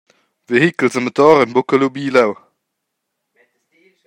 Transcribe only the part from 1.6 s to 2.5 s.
lubi leu.